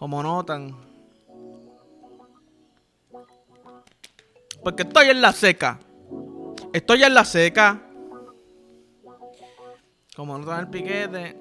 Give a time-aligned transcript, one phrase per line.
[0.00, 0.74] como notan.
[4.64, 5.78] Porque estoy en la seca.
[6.72, 7.82] Estoy en la seca.
[10.16, 11.36] Como notan el piquete.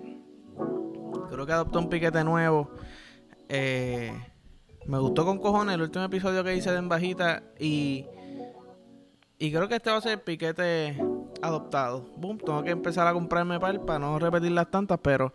[1.30, 2.70] Creo que adoptó un piquete nuevo.
[3.48, 4.12] Eh,
[4.88, 7.42] me gustó con cojones el último episodio que hice de En Bajita.
[7.60, 8.06] Y.
[9.38, 11.02] Y creo que este va a ser el piquete
[11.42, 12.02] adoptado.
[12.18, 15.32] Boom, tengo que empezar a comprarme par para no repetir las tantas, pero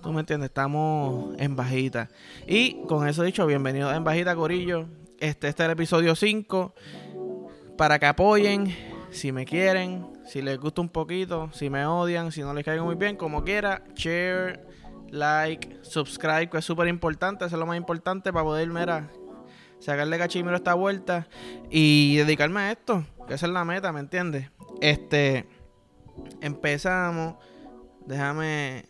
[0.00, 2.08] tú me entiendes, estamos en bajita.
[2.46, 4.86] Y con eso dicho, bienvenidos en bajita, Corillo.
[5.18, 6.74] Este, este es el episodio 5.
[7.76, 8.74] Para que apoyen,
[9.10, 12.84] si me quieren, si les gusta un poquito, si me odian, si no les caigo
[12.84, 14.66] muy bien, como quiera, share,
[15.10, 19.10] like, subscribe, que es súper importante, eso es lo más importante para poder, mira,
[19.78, 21.26] sacarle cachimiro a esta vuelta
[21.70, 24.50] y dedicarme a esto, que esa es la meta, ¿me entiendes?
[24.82, 25.46] Este,
[26.42, 27.36] empezamos,
[28.06, 28.89] déjame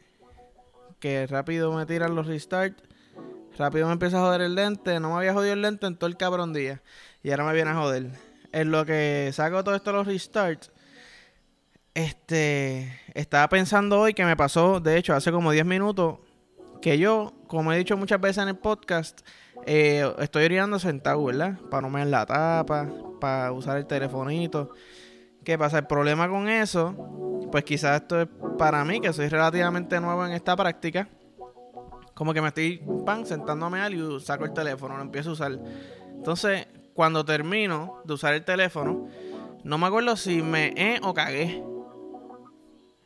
[1.01, 2.79] que rápido me tiran los restart,
[3.59, 6.09] rápido me empieza a joder el lente, no me había jodido el lente en todo
[6.09, 6.83] el cabrón día
[7.23, 8.11] y ahora me viene a joder.
[8.53, 10.71] En lo que saco todo esto los restarts,
[11.95, 16.19] este, estaba pensando hoy que me pasó, de hecho, hace como 10 minutos,
[16.81, 19.21] que yo, como he dicho muchas veces en el podcast,
[19.67, 21.59] eh, estoy orinando sentado, ¿verdad?
[21.71, 22.89] Para no me la tapa,
[23.21, 24.73] para usar el telefonito.
[25.45, 25.79] ¿Qué pasa?
[25.79, 30.33] El problema con eso, pues quizás esto es para mí, que soy relativamente nuevo en
[30.33, 31.09] esta práctica.
[32.15, 35.59] Como que me estoy pan sentándome al y saco el teléfono, lo empiezo a usar.
[36.15, 39.09] Entonces, cuando termino de usar el teléfono,
[39.65, 41.65] no me acuerdo si me he o cagué.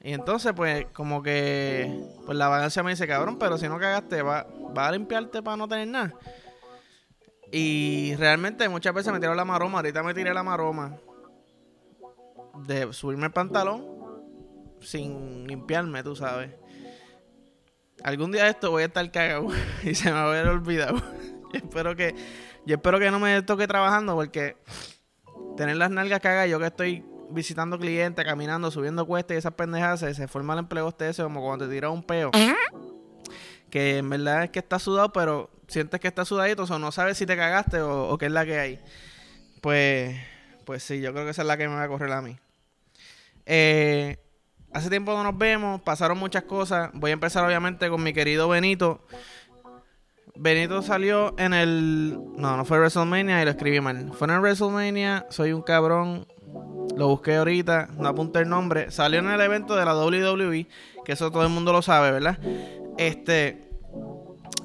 [0.02, 4.22] Y entonces, pues, como que pues la vagancia me dice, cabrón, pero si no cagaste,
[4.22, 4.46] va,
[4.77, 6.12] va a limpiarte para no tener nada.
[7.52, 9.78] Y realmente muchas veces me tiro la maroma.
[9.78, 10.98] Ahorita me tiré la maroma
[12.66, 13.84] de subirme el pantalón
[14.80, 16.50] sin limpiarme, tú sabes.
[18.02, 19.48] Algún día esto voy a estar cagado
[19.83, 20.96] y se me va a haber olvidado.
[21.52, 22.14] yo espero que
[22.66, 24.56] yo espero que no me toque trabajando porque
[25.56, 30.01] tener las nalgas cagadas, yo que estoy visitando clientes, caminando, subiendo cuestas y esas pendejas,
[30.01, 32.30] se, forma el empleo este ese como cuando te tiras un peo.
[33.70, 37.18] Que en verdad es que está sudado, pero sientes que está sudadito, o no sabes
[37.18, 38.80] si te cagaste o, o qué es la que hay.
[39.61, 40.17] Pues,
[40.64, 42.39] pues sí, yo creo que esa es la que me va a correr a mí.
[43.46, 44.16] Eh,
[44.72, 46.90] hace tiempo no nos vemos, pasaron muchas cosas.
[46.94, 49.00] Voy a empezar obviamente con mi querido Benito.
[50.36, 52.18] Benito salió en el...
[52.36, 54.12] No, no fue WrestleMania y lo escribí mal.
[54.14, 56.27] Fue en el WrestleMania, soy un cabrón.
[56.96, 58.90] Lo busqué ahorita, no apunté el nombre.
[58.90, 60.66] Salió en el evento de la WWE,
[61.04, 62.38] que eso todo el mundo lo sabe, ¿verdad?
[62.98, 63.60] Este...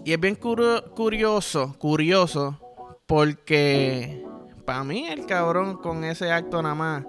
[0.06, 2.58] Y es bien curioso, curioso,
[3.06, 4.26] porque
[4.66, 7.06] para mí el cabrón con ese acto nada más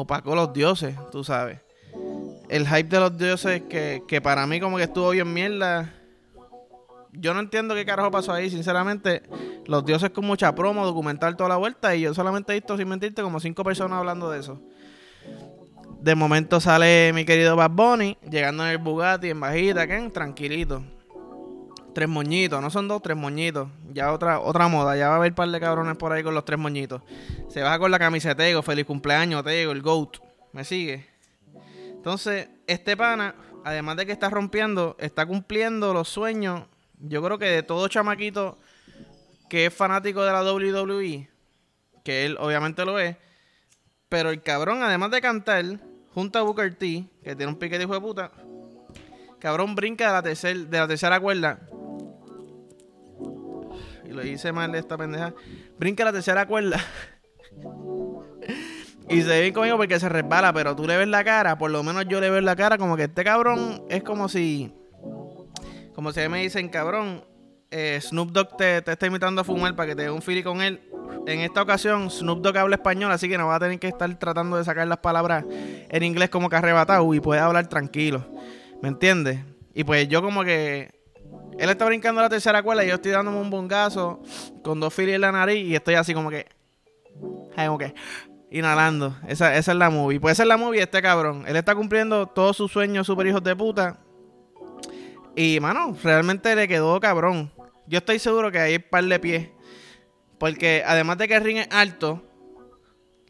[0.00, 1.60] opacó los dioses, tú sabes.
[2.48, 5.94] El hype de los dioses que, que para mí como que estuvo bien mierda.
[7.12, 9.22] Yo no entiendo qué carajo pasó ahí, sinceramente.
[9.66, 11.94] Los dioses con mucha promo, documental toda la vuelta.
[11.94, 14.60] Y yo solamente he visto, sin mentirte, como cinco personas hablando de eso.
[16.00, 20.10] De momento sale mi querido Bad Bunny, llegando en el Bugatti, en bajita, ¿qué?
[20.10, 20.82] Tranquilito.
[21.94, 23.68] Tres moñitos, no son dos, tres moñitos.
[23.92, 26.44] Ya otra, otra moda, ya va a haber par de cabrones por ahí con los
[26.44, 27.02] tres moñitos.
[27.48, 30.18] Se baja con la camiseta Tego, feliz cumpleaños Tego, el GOAT.
[30.52, 31.06] ¿Me sigue?
[31.90, 33.34] Entonces, este pana,
[33.64, 36.64] además de que está rompiendo, está cumpliendo los sueños,
[37.00, 38.58] yo creo que de todo chamaquito
[39.48, 41.28] que es fanático de la WWE,
[42.04, 43.16] que él obviamente lo es,
[44.08, 45.64] pero el cabrón, además de cantar,
[46.14, 48.30] junto a Booker T, que tiene un pique de hijo de puta,
[49.38, 51.60] cabrón brinca de la, de la tercera cuerda
[54.08, 55.34] y lo hice mal esta pendeja,
[55.78, 56.80] brinca la tercera cuerda.
[59.08, 61.82] y se ve conmigo porque se resbala, pero tú le ves la cara, por lo
[61.82, 64.72] menos yo le veo la cara, como que este cabrón es como si.
[65.94, 67.24] Como si me dicen, cabrón,
[67.70, 70.62] eh, Snoop Dogg te, está invitando a fumar para que te dé un feeling con
[70.62, 70.80] él.
[71.26, 74.18] En esta ocasión, Snoop Dogg habla español, así que no va a tener que estar
[74.18, 78.24] tratando de sacar las palabras en inglés como que arrebatado y puede hablar tranquilo.
[78.80, 79.40] ¿Me entiendes?
[79.74, 80.97] Y pues yo como que
[81.58, 84.22] él está brincando la tercera cuerda y yo estoy dándome un bongazo
[84.62, 86.46] con dos filis en la nariz y estoy así como que.
[87.56, 87.94] Como que.
[88.50, 89.16] Inhalando.
[89.26, 90.20] Esa, esa es la movie.
[90.20, 91.44] Puede ser la movie este cabrón.
[91.48, 93.98] Él está cumpliendo todos sus sueños super hijos de puta.
[95.34, 97.52] Y, mano, realmente le quedó cabrón.
[97.86, 99.48] Yo estoy seguro que hay un par de pies.
[100.38, 102.22] Porque además de que el ring es alto,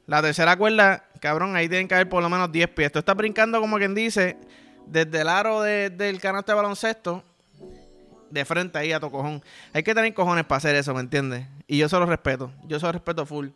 [0.04, 2.92] la tercera cuerda, cabrón, ahí tienen que haber por lo menos 10 pies.
[2.92, 4.36] Tú estás brincando, como quien dice,
[4.86, 7.24] desde el aro del canasto de baloncesto
[8.30, 9.42] de frente ahí a tu cojón.
[9.72, 11.46] Hay que tener cojones para hacer eso, ¿me entiendes?
[11.66, 12.50] Y yo solo respeto.
[12.66, 13.48] Yo solo respeto full.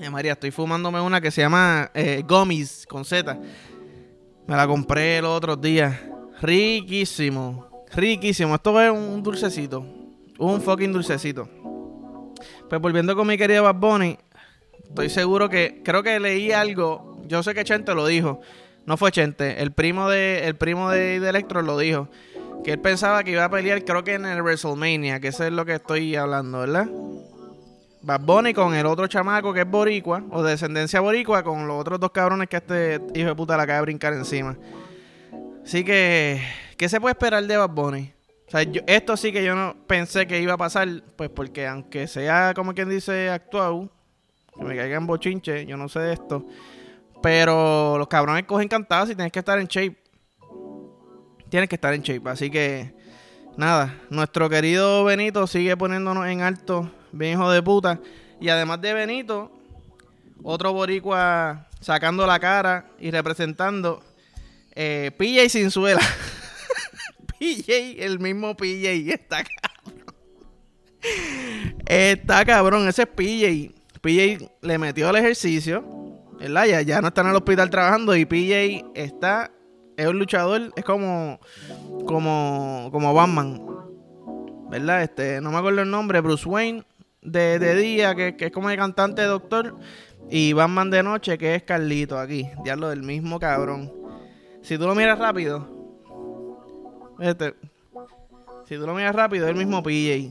[0.00, 3.36] Eh, María, estoy fumándome una que se llama eh, Gummies con Z.
[4.46, 5.98] Me la compré los otros días.
[6.40, 7.84] Riquísimo.
[7.94, 8.54] Riquísimo.
[8.54, 9.80] Esto es un dulcecito.
[10.38, 11.48] Un fucking dulcecito.
[12.68, 14.18] Pues volviendo con mi querido Bad Bunny,
[14.88, 17.20] estoy seguro que creo que leí algo.
[17.26, 18.40] Yo sé que Chente lo dijo.
[18.88, 22.08] No fue Chente, el primo de el primo de, de Electro lo dijo.
[22.64, 25.52] Que él pensaba que iba a pelear, creo que en el WrestleMania, que eso es
[25.52, 26.88] lo que estoy hablando, ¿verdad?
[28.00, 31.78] Bad Bunny con el otro chamaco que es boricua, o de descendencia boricua, con los
[31.78, 34.56] otros dos cabrones que este hijo de puta la acaba de brincar encima.
[35.62, 36.40] Así que,
[36.78, 38.14] ¿qué se puede esperar de Bad Bunny?
[38.46, 42.06] O sea, esto sí que yo no pensé que iba a pasar, pues porque aunque
[42.06, 43.90] sea como quien dice actuado,
[44.58, 46.46] que me caigan bochinche, yo no sé de esto.
[47.22, 49.96] Pero los cabrones cogen cantadas y tienes que estar en shape.
[51.48, 52.28] Tienes que estar en shape.
[52.28, 52.94] Así que,
[53.56, 58.00] nada, nuestro querido Benito sigue poniéndonos en alto, bien hijo de puta.
[58.40, 59.50] Y además de Benito,
[60.42, 64.02] otro boricua sacando la cara y representando
[64.74, 66.00] eh, PJ Sinzuela.
[67.38, 70.04] PJ, el mismo PJ, está cabrón.
[71.86, 73.74] Está cabrón, ese es PJ.
[74.00, 75.84] PJ le metió al ejercicio,
[76.38, 76.66] ¿verdad?
[76.66, 79.50] Ya, ya no está en el hospital trabajando y PJ está,
[79.96, 81.40] es un luchador, es como,
[82.06, 83.60] como, como Batman,
[84.70, 85.02] ¿verdad?
[85.02, 86.84] Este, no me acuerdo el nombre, Bruce Wayne
[87.22, 89.74] de, de día, que, que es como el cantante doctor,
[90.30, 93.92] y Batman de noche, que es Carlito aquí, diablo del mismo cabrón.
[94.62, 95.66] Si tú lo miras rápido,
[97.18, 97.54] este,
[98.66, 100.30] si tú lo miras rápido, es el mismo PJ.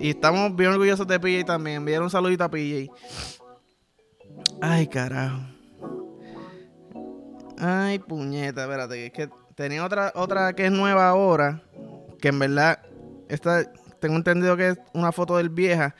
[0.00, 1.78] Y estamos bien orgullosos de PJ también.
[1.78, 2.90] Enviar un saludito a PJ.
[4.60, 5.40] Ay, carajo.
[7.58, 9.06] Ay, puñeta, espérate.
[9.06, 11.62] Es que tenía otra, otra que es nueva ahora.
[12.20, 12.80] Que en verdad,
[13.28, 13.70] esta
[14.00, 15.94] tengo entendido que es una foto del vieja.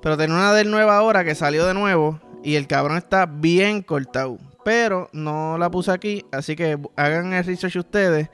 [0.00, 2.20] Pero tenía una del nueva ahora que salió de nuevo.
[2.42, 4.38] Y el cabrón está bien cortado.
[4.64, 6.24] Pero no la puse aquí.
[6.32, 8.28] Así que hagan el research ustedes.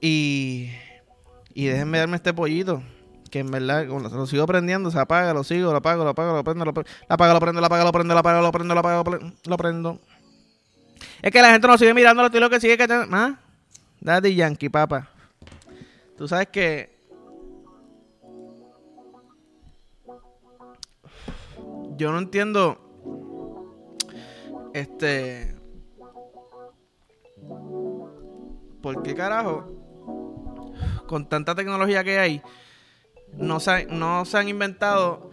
[0.00, 0.70] Y,
[1.54, 2.82] y déjenme darme este pollito.
[3.36, 6.42] Que en verdad, lo sigo prendiendo, se apaga, lo sigo, lo apago, lo apago, lo
[6.42, 8.74] prendo, lo prendo, lo apago, lo prendo, lo apago, lo prendo, lo apago, lo prendo,
[8.74, 9.04] lo apago,
[9.44, 10.00] lo prendo.
[11.20, 12.86] Es que la gente no sigue mirando lo que sigue que...
[12.88, 13.38] ¿Ah?
[14.00, 15.10] Daddy Yankee, papá.
[16.16, 16.96] Tú sabes que...
[21.98, 22.78] Yo no entiendo...
[24.72, 25.54] Este...
[28.80, 29.66] ¿Por qué carajo?
[31.06, 32.42] Con tanta tecnología que hay
[33.34, 35.30] no se, no se han inventado,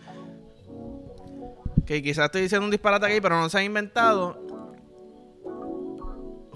[1.85, 4.43] que quizás estoy diciendo un disparate aquí, pero no se han inventado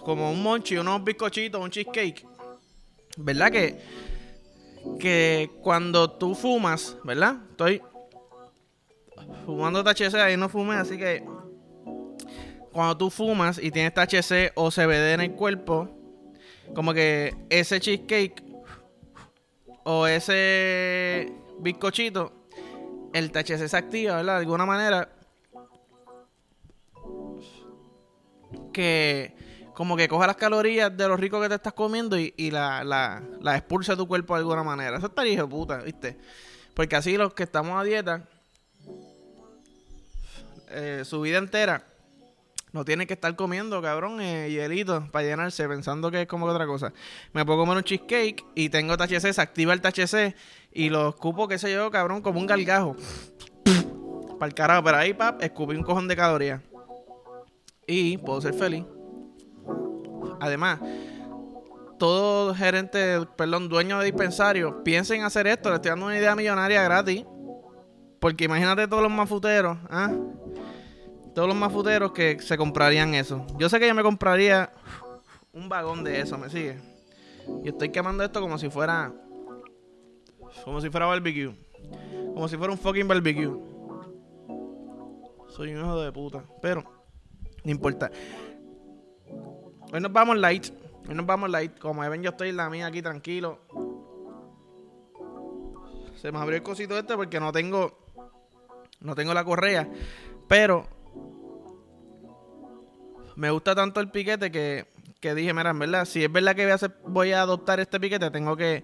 [0.08, 2.26] como un monchi, unos bizcochitos, un cheesecake.
[3.18, 3.78] ¿Verdad que,
[5.00, 7.36] que cuando tú fumas, ¿verdad?
[7.52, 7.82] Estoy
[9.46, 11.26] fumando THC, ahí no fumé, así que
[12.72, 15.90] cuando tú fumas y tienes THC o CBD en el cuerpo,
[16.74, 18.44] como que ese cheesecake
[19.90, 22.34] o ese bizcochito,
[23.14, 24.34] el THC se activa, ¿verdad?
[24.34, 25.10] De alguna manera.
[28.74, 29.34] Que
[29.74, 33.24] como que coja las calorías de lo rico que te estás comiendo y, la, la,
[33.40, 34.98] la, expulsa de tu cuerpo de alguna manera.
[34.98, 36.18] Eso está hijo puta, ¿viste?
[36.74, 38.28] Porque así los que estamos a dieta,
[40.70, 41.86] eh, su vida entera,
[42.74, 46.52] no tiene que estar comiendo, cabrón, eh, hielitos para llenarse pensando que es como que
[46.52, 46.94] otra cosa.
[47.34, 50.36] Me puedo comer un cheesecake y tengo THC, se activa el THC
[50.74, 52.96] y lo escupo, qué sé yo, cabrón, como un gargajo.
[54.40, 56.62] para el carajo, pero ahí, pap, escupí un cojón de calorías.
[57.88, 58.84] Y puedo ser feliz.
[60.40, 60.80] Además,
[61.98, 66.84] todo gerente, perdón, dueño de dispensario, piensen hacer esto, le estoy dando una idea millonaria
[66.84, 67.26] gratis.
[68.20, 70.12] Porque imagínate todos los mafuteros, ¿ah?
[71.38, 73.46] Todos los mafuteros que se comprarían eso.
[73.60, 74.74] Yo sé que yo me compraría
[75.54, 76.80] un vagón de eso, ¿me sigue?
[77.64, 79.14] Y estoy quemando esto como si fuera.
[80.64, 81.54] Como si fuera barbecue.
[82.34, 83.56] Como si fuera un fucking barbecue.
[85.50, 86.44] Soy un hijo de puta.
[86.60, 86.84] Pero,
[87.64, 88.10] no importa.
[89.94, 90.70] Hoy nos vamos light.
[91.08, 91.78] Hoy nos vamos light.
[91.78, 93.60] Como ven, yo estoy en la mía aquí tranquilo.
[96.16, 97.96] Se me abrió el cosito este porque no tengo.
[99.02, 99.88] No tengo la correa.
[100.48, 100.97] Pero
[103.38, 104.88] me gusta tanto el piquete que,
[105.20, 108.00] que dije, mira, en verdad, si es verdad que voy a, voy a adoptar este
[108.00, 108.84] piquete, tengo que,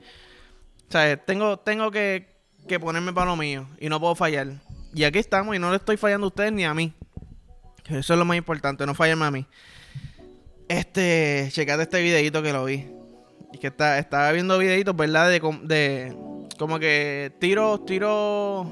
[0.90, 2.28] sea, tengo, tengo que,
[2.68, 4.48] que ponerme para lo mío y no puedo fallar.
[4.94, 6.94] Y aquí estamos y no le estoy fallando a ustedes ni a mí.
[7.86, 9.48] Eso es lo más importante, no fallarme a mí.
[10.68, 12.88] Este, checate este videito que lo vi.
[13.54, 15.30] Y que está, estaba viendo videitos, ¿verdad?
[15.30, 16.16] De, de
[16.60, 18.68] como que tiros, tiros,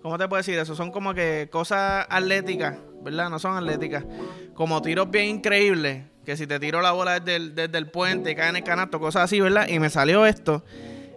[0.00, 0.74] ¿cómo te puedo decir eso?
[0.74, 3.30] Son como que cosas atléticas ¿verdad?
[3.30, 4.04] No son atléticas.
[4.54, 6.04] Como tiros bien increíbles.
[6.24, 9.00] que si te tiro la bola desde el, desde el puente, cae en el canasto,
[9.00, 9.68] cosas así, ¿verdad?
[9.68, 10.64] Y me salió esto.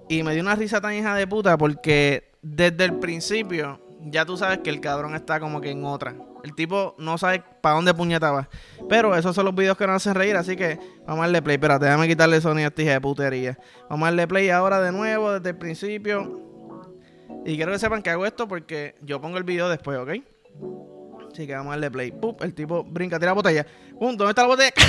[0.09, 4.37] Y me dio una risa tan hija de puta porque desde el principio ya tú
[4.37, 6.15] sabes que el cabrón está como que en otra.
[6.43, 8.49] El tipo no sabe para dónde puñetaba.
[8.87, 10.77] Pero esos son los videos que nos hacen reír, así que
[11.07, 11.55] vamos a darle play.
[11.55, 13.57] Espérate, déjame quitarle sonido a esta hija de putería.
[13.89, 16.39] Vamos a darle play ahora de nuevo, desde el principio.
[17.45, 20.11] Y quiero que sepan que hago esto porque yo pongo el video después, ¿ok?
[21.35, 22.13] Así que vamos a darle play.
[22.39, 23.67] el tipo brinca, tira la botella.
[23.99, 24.71] Pum, ¿dónde está la botella?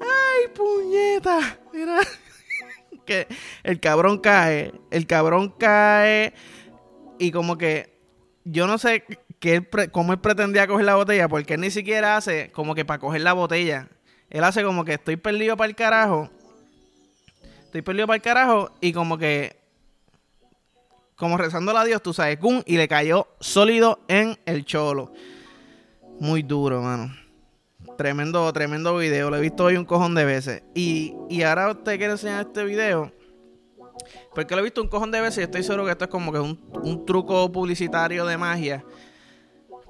[0.00, 1.60] ¡Ay, puñeta!
[1.72, 2.00] Mira.
[3.04, 3.28] que
[3.62, 4.72] el cabrón cae.
[4.90, 6.34] El cabrón cae.
[7.20, 7.96] Y como que.
[8.42, 9.04] Yo no sé
[9.38, 11.28] que cómo él pretendía coger la botella.
[11.28, 13.86] Porque él ni siquiera hace como que para coger la botella.
[14.28, 16.30] Él hace como que estoy perdido para el carajo.
[17.62, 18.72] Estoy perdido para el carajo.
[18.80, 19.56] Y como que.
[21.18, 22.62] Como rezándole a Dios, tú sabes, ¡cum!
[22.64, 25.12] y le cayó sólido en el cholo.
[26.20, 27.12] Muy duro, mano.
[27.96, 29.28] Tremendo, tremendo video.
[29.28, 30.62] Lo he visto hoy un cojón de veces.
[30.76, 33.12] Y, y ahora te quiero enseñar este video.
[34.32, 36.32] Porque lo he visto un cojón de veces y estoy seguro que esto es como
[36.32, 38.84] que un, un truco publicitario de magia.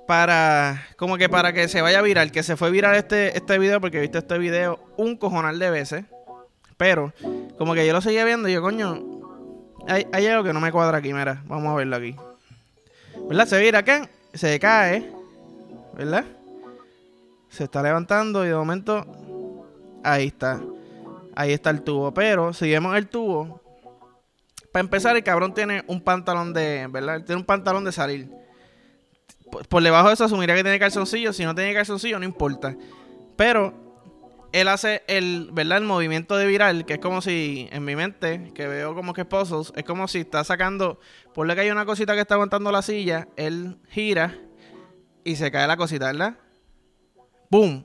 [0.07, 2.33] Para, como que para que se vaya viral.
[2.33, 5.71] Que se fue viral este, este video porque he visto este video un cojonal de
[5.71, 6.05] veces.
[6.79, 7.13] Pero,
[7.59, 9.18] como que yo lo seguía viendo y yo, coño,
[9.89, 11.43] hay, algo que no me cuadra aquí, mira.
[11.47, 12.15] Vamos a verlo aquí.
[13.29, 13.47] ¿Verdad?
[13.47, 15.11] Se vira acá, se cae,
[15.95, 16.25] ¿verdad?
[17.49, 19.07] Se está levantando y de momento
[20.05, 20.61] ahí está.
[21.35, 22.13] Ahí está el tubo.
[22.13, 23.61] Pero si vemos el tubo,
[24.73, 27.23] para empezar, el cabrón tiene un pantalón de, ¿verdad?
[27.25, 28.31] Tiene un pantalón de salir.
[29.69, 31.33] Por, debajo de eso asumiría que tiene calzoncillo.
[31.33, 32.77] Si no tiene calzoncillo, no importa.
[33.37, 33.88] Pero
[34.53, 35.79] él hace el, ¿verdad?
[35.79, 39.23] El movimiento de viral, que es como si, en mi mente, que veo como que
[39.23, 40.99] esposos, es como si está sacando,
[41.35, 44.39] por lo que hay una cosita que está aguantando la silla, él gira
[45.25, 46.39] y se cae la cosita, ¿verdad?
[47.51, 47.85] ¡Boom!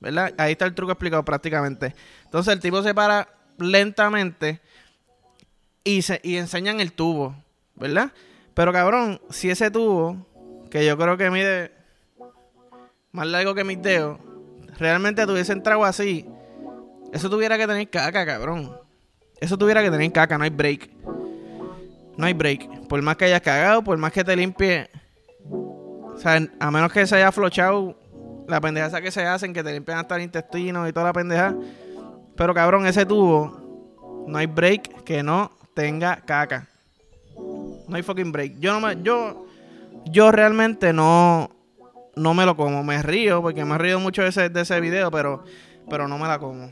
[0.00, 0.32] ¿Verdad?
[0.38, 1.94] Ahí está el truco explicado prácticamente.
[2.24, 4.60] Entonces el tipo se para lentamente
[5.82, 7.34] y, se, y enseñan el tubo,
[7.74, 8.12] ¿verdad?
[8.54, 10.26] Pero cabrón, si ese tubo,
[10.70, 11.72] que yo creo que mide
[13.12, 14.18] más largo que mis dedos,
[14.78, 16.26] realmente tuviese entrado así,
[17.12, 18.76] eso tuviera que tener caca, cabrón.
[19.40, 20.90] Eso tuviera que tener caca, no hay break.
[22.16, 22.88] No hay break.
[22.88, 24.90] Por más que hayas cagado, por más que te limpie.
[25.48, 27.96] O sea, a menos que se haya flochado
[28.48, 31.54] la pendeja que se hacen, que te limpian hasta el intestino y toda la pendeja.
[32.36, 36.66] Pero cabrón, ese tubo, no hay break que no tenga caca.
[37.86, 38.58] No hay fucking break.
[38.58, 39.46] Yo no me, yo,
[40.06, 41.50] yo realmente no,
[42.18, 42.84] no me lo como.
[42.84, 45.44] Me río porque me he río mucho de ese, de ese video, pero,
[45.88, 46.70] pero no me la como.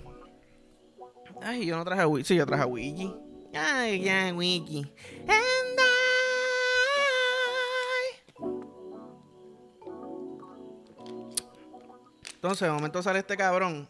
[1.43, 2.25] Ay, yo no traje a Wiki.
[2.25, 3.15] Sí, yo traje a Wiki.
[3.55, 4.93] Ay, ya, Wiki.
[12.35, 13.89] Entonces, de momento sale este cabrón.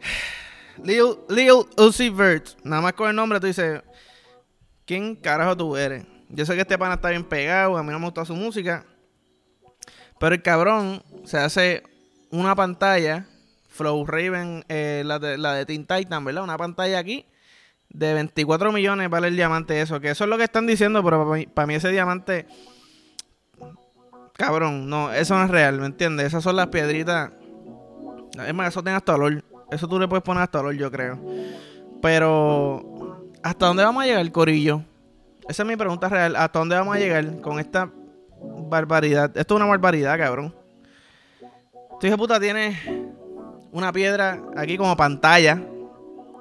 [0.84, 2.50] Lil, Lil Uzi Vert.
[2.62, 3.82] Nada más con el nombre tú dices,
[4.86, 6.04] ¿quién carajo tú eres?
[6.28, 8.86] Yo sé que este pana está bien pegado, a mí no me gusta su música.
[10.22, 11.82] Pero el cabrón se hace
[12.30, 13.26] una pantalla,
[13.68, 16.44] Flow Raven, eh, la, de, la de Teen Titan, ¿verdad?
[16.44, 17.26] Una pantalla aquí
[17.88, 19.98] de 24 millones vale el diamante eso.
[19.98, 22.46] Que eso es lo que están diciendo, pero para para mí ese diamante
[24.34, 26.28] Cabrón, no, eso no es real, ¿me entiendes?
[26.28, 27.32] Esas son las piedritas.
[28.46, 29.42] Es más, eso tiene hasta olor.
[29.72, 31.18] Eso tú le puedes poner hasta olor, yo creo.
[32.00, 34.82] Pero, ¿hasta dónde vamos a llegar, Corillo?
[35.48, 36.36] Esa es mi pregunta real.
[36.36, 37.90] ¿Hasta dónde vamos a llegar con esta
[38.72, 39.36] barbaridad?
[39.36, 40.54] Esto es una barbaridad, cabrón.
[42.00, 42.76] Tu hijo puta tiene
[43.70, 45.62] una piedra aquí como pantalla.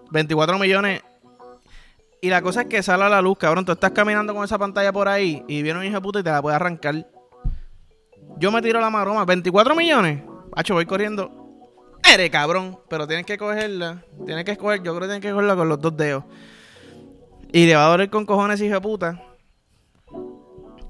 [0.09, 1.03] 24 millones.
[2.21, 3.65] Y la cosa es que sale a la luz, cabrón.
[3.65, 6.23] Tú estás caminando con esa pantalla por ahí y viene un hijo de puta y
[6.23, 7.07] te la puede arrancar.
[8.37, 9.25] Yo me tiro la maroma.
[9.25, 10.23] 24 millones.
[10.55, 11.31] Hacho, voy corriendo.
[12.11, 12.79] Eres cabrón.
[12.89, 14.03] Pero tienes que cogerla.
[14.25, 14.83] Tienes que escoger.
[14.83, 16.23] Yo creo que tienes que cogerla con los dos dedos.
[17.51, 19.30] Y le va a doler con cojones, hijo de puta.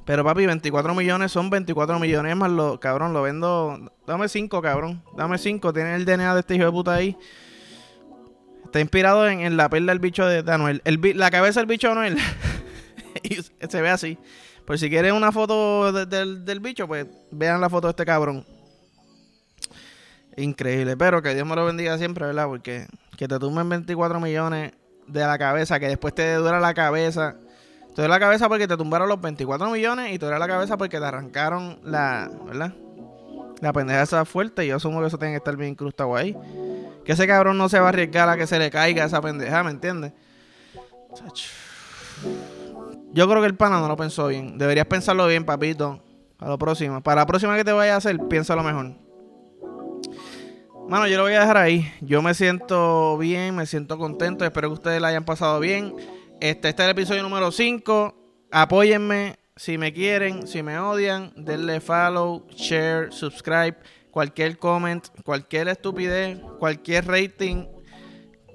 [0.06, 3.92] Pero papi, 24 millones son 24 millones más lo, cabrón, lo vendo.
[4.08, 5.04] Dame 5, cabrón.
[5.16, 5.74] Dame 5.
[5.74, 7.16] Tiene el DNA de este hijo de puta ahí.
[8.66, 10.82] Está inspirado en, la perla del bicho de, Anuel.
[10.84, 12.18] la cabeza del bicho de Anuel.
[13.70, 14.18] se ve así.
[14.66, 18.46] Pues si quieren una foto del bicho, pues vean la foto de este cabrón.
[20.38, 20.96] Increíble.
[20.98, 22.48] Pero que Dios me lo bendiga siempre, ¿verdad?
[22.48, 24.72] Porque que te tumben 24 millones
[25.08, 27.36] de la cabeza, que después te dura la cabeza.
[27.96, 30.78] Te duele la cabeza porque te tumbaron los 24 millones y te duele la cabeza
[30.78, 32.74] porque te arrancaron la, ¿verdad?
[33.60, 34.66] La pendeja esa fuerte.
[34.66, 36.36] Y yo asumo que eso tiene que estar bien incrustado ahí.
[37.04, 39.64] Que ese cabrón no se va a arriesgar a que se le caiga esa pendeja,
[39.64, 40.14] ¿me entiendes?
[43.12, 44.58] Yo creo que el pana no lo pensó bien.
[44.58, 46.02] Deberías pensarlo bien, papito.
[46.40, 47.02] A lo próximo.
[47.02, 48.94] Para la próxima que te vayas a hacer, piénsalo mejor.
[50.88, 51.92] Mano, yo lo voy a dejar ahí.
[52.02, 54.44] Yo me siento bien, me siento contento.
[54.46, 55.94] Espero que ustedes la hayan pasado bien.
[56.42, 58.16] Este, este es el episodio número 5.
[58.50, 61.32] Apóyenme si me quieren, si me odian.
[61.36, 63.78] Denle follow, share, subscribe.
[64.10, 67.68] Cualquier comment, cualquier estupidez, cualquier rating,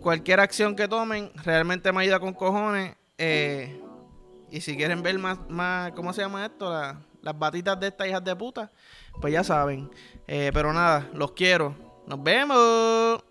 [0.00, 2.96] cualquier acción que tomen, realmente me ayuda con cojones.
[3.18, 3.80] Eh,
[4.50, 6.68] y si quieren ver más, más ¿cómo se llama esto?
[7.22, 8.72] las batitas de estas hijas de puta,
[9.20, 9.88] pues ya saben.
[10.26, 11.76] Eh, pero nada, los quiero.
[12.08, 13.22] Nos vemos.